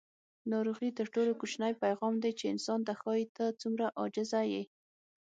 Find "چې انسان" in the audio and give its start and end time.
2.39-2.79